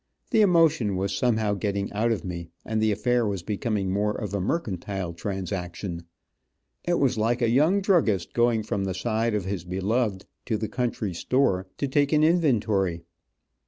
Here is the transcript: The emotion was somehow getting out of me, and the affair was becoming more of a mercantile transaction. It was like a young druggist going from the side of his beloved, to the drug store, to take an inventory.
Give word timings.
The 0.31 0.41
emotion 0.41 0.95
was 0.95 1.15
somehow 1.15 1.53
getting 1.53 1.91
out 1.93 2.11
of 2.11 2.25
me, 2.25 2.49
and 2.65 2.81
the 2.81 2.91
affair 2.91 3.27
was 3.27 3.43
becoming 3.43 3.91
more 3.91 4.13
of 4.19 4.33
a 4.33 4.41
mercantile 4.41 5.13
transaction. 5.13 6.05
It 6.83 6.97
was 6.97 7.19
like 7.19 7.39
a 7.43 7.51
young 7.51 7.81
druggist 7.81 8.33
going 8.33 8.63
from 8.63 8.85
the 8.85 8.95
side 8.95 9.35
of 9.35 9.45
his 9.45 9.63
beloved, 9.63 10.25
to 10.47 10.57
the 10.57 10.67
drug 10.67 11.13
store, 11.13 11.67
to 11.77 11.87
take 11.87 12.11
an 12.13 12.23
inventory. 12.23 13.03